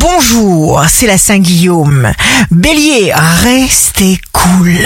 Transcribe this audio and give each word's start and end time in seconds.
bonjour, 0.00 0.82
c'est 0.88 1.06
la 1.06 1.18
Saint-Guillaume. 1.18 2.12
Bélier, 2.50 3.12
restez 3.42 4.18
cool. 4.32 4.78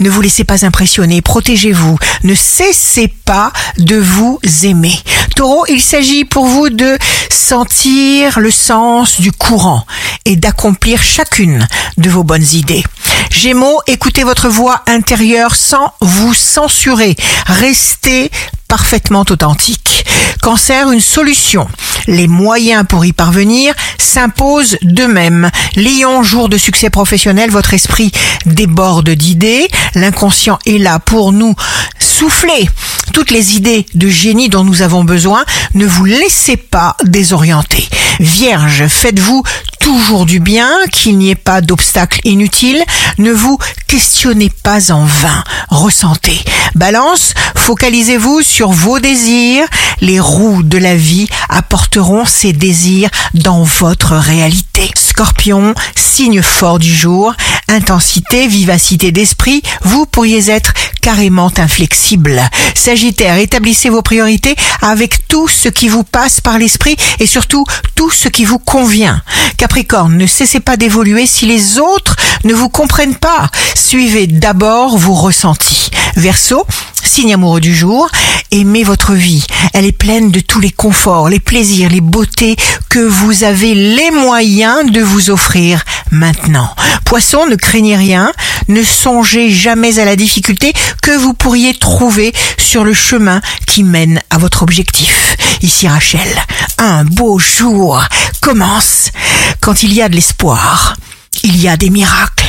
Ne 0.00 0.08
vous 0.08 0.20
laissez 0.20 0.44
pas 0.44 0.64
impressionner, 0.64 1.20
protégez-vous. 1.20 1.98
Ne 2.22 2.34
cessez 2.34 3.08
pas 3.08 3.52
de 3.78 3.96
vous 3.96 4.38
aimer. 4.62 4.96
Taureau, 5.36 5.64
il 5.68 5.80
s'agit 5.82 6.24
pour 6.24 6.46
vous 6.46 6.70
de 6.70 6.96
sentir 7.30 8.38
le 8.38 8.50
sens 8.50 9.20
du 9.20 9.32
courant 9.32 9.84
et 10.24 10.36
d'accomplir 10.36 11.02
chacune 11.02 11.66
de 11.98 12.10
vos 12.10 12.22
bonnes 12.22 12.46
idées. 12.52 12.84
Gémeaux, 13.30 13.80
écoutez 13.86 14.24
votre 14.24 14.48
voix 14.48 14.82
intérieure 14.86 15.54
sans 15.54 15.92
vous 16.00 16.34
censurer. 16.34 17.16
Restez 17.46 18.30
parfaitement 18.68 19.24
authentique. 19.28 20.04
Cancer, 20.40 20.90
une 20.90 21.00
solution. 21.00 21.68
Les 22.06 22.28
moyens 22.28 22.84
pour 22.88 23.04
y 23.04 23.12
parvenir 23.12 23.74
s'imposent 23.98 24.78
d'eux-mêmes. 24.82 25.50
Lion, 25.76 26.22
jour 26.22 26.48
de 26.48 26.58
succès 26.58 26.90
professionnel, 26.90 27.50
votre 27.50 27.74
esprit 27.74 28.12
déborde 28.46 29.10
d'idées. 29.10 29.68
L'inconscient 29.94 30.58
est 30.66 30.78
là 30.78 30.98
pour 30.98 31.32
nous 31.32 31.54
toutes 33.12 33.30
les 33.30 33.56
idées 33.56 33.84
de 33.94 34.08
génie 34.08 34.48
dont 34.48 34.64
nous 34.64 34.82
avons 34.82 35.04
besoin. 35.04 35.44
Ne 35.74 35.86
vous 35.86 36.04
laissez 36.04 36.56
pas 36.56 36.96
désorienter. 37.04 37.88
Vierge, 38.20 38.86
faites-vous 38.86 39.42
toujours 39.80 40.26
du 40.26 40.38
bien, 40.38 40.70
qu'il 40.92 41.18
n'y 41.18 41.30
ait 41.30 41.34
pas 41.34 41.60
d'obstacles 41.60 42.20
inutiles. 42.24 42.82
Ne 43.18 43.32
vous 43.32 43.58
questionnez 43.88 44.50
pas 44.62 44.92
en 44.92 45.04
vain. 45.04 45.42
Ressentez. 45.68 46.40
Balance, 46.74 47.34
focalisez-vous 47.56 48.42
sur 48.42 48.70
vos 48.70 49.00
désirs. 49.00 49.66
Les 50.00 50.20
roues 50.20 50.62
de 50.62 50.78
la 50.78 50.96
vie 50.96 51.28
apporteront 51.48 52.24
ces 52.24 52.52
désirs 52.52 53.10
dans 53.34 53.62
votre 53.64 54.14
réalité. 54.14 54.90
Scorpion, 54.96 55.74
signe 55.96 56.40
fort 56.40 56.78
du 56.78 56.92
jour, 56.92 57.34
intensité, 57.72 58.46
vivacité 58.46 59.12
d'esprit, 59.12 59.62
vous 59.82 60.06
pourriez 60.06 60.50
être 60.50 60.72
carrément 61.00 61.50
inflexible. 61.56 62.40
Sagittaire, 62.74 63.36
établissez 63.36 63.88
vos 63.88 64.02
priorités 64.02 64.54
avec 64.80 65.26
tout 65.28 65.48
ce 65.48 65.68
qui 65.68 65.88
vous 65.88 66.04
passe 66.04 66.40
par 66.40 66.58
l'esprit 66.58 66.96
et 67.18 67.26
surtout 67.26 67.64
tout 67.94 68.10
ce 68.10 68.28
qui 68.28 68.44
vous 68.44 68.58
convient. 68.58 69.22
Capricorne, 69.56 70.16
ne 70.16 70.26
cessez 70.26 70.60
pas 70.60 70.76
d'évoluer 70.76 71.26
si 71.26 71.46
les 71.46 71.78
autres 71.78 72.16
ne 72.44 72.54
vous 72.54 72.68
comprennent 72.68 73.16
pas. 73.16 73.48
Suivez 73.74 74.26
d'abord 74.26 74.96
vos 74.98 75.14
ressentis. 75.14 75.90
Verseau, 76.16 76.66
signe 77.02 77.34
amoureux 77.34 77.60
du 77.60 77.74
jour, 77.74 78.08
aimez 78.50 78.84
votre 78.84 79.14
vie. 79.14 79.44
Elle 79.72 79.86
est 79.86 79.92
pleine 79.92 80.30
de 80.30 80.40
tous 80.40 80.60
les 80.60 80.70
conforts, 80.70 81.28
les 81.28 81.40
plaisirs, 81.40 81.90
les 81.90 82.00
beautés 82.00 82.56
que 82.88 83.00
vous 83.00 83.44
avez 83.44 83.74
les 83.74 84.10
moyens 84.10 84.90
de 84.90 85.00
vous 85.00 85.30
offrir 85.30 85.84
maintenant. 86.12 86.72
Poisson, 87.04 87.46
ne 87.46 87.56
craignez 87.56 87.96
rien, 87.96 88.32
ne 88.68 88.82
songez 88.82 89.50
jamais 89.50 89.98
à 89.98 90.04
la 90.04 90.14
difficulté 90.14 90.72
que 91.02 91.10
vous 91.10 91.34
pourriez 91.34 91.74
trouver 91.74 92.32
sur 92.58 92.84
le 92.84 92.94
chemin 92.94 93.40
qui 93.66 93.82
mène 93.82 94.20
à 94.30 94.38
votre 94.38 94.62
objectif. 94.62 95.36
Ici 95.62 95.88
Rachel, 95.88 96.28
un 96.78 97.04
beau 97.04 97.38
jour 97.38 98.02
commence 98.40 99.10
quand 99.60 99.82
il 99.82 99.92
y 99.92 100.02
a 100.02 100.08
de 100.08 100.14
l'espoir. 100.14 100.94
Il 101.42 101.60
y 101.60 101.68
a 101.68 101.76
des 101.76 101.90
miracles. 101.90 102.41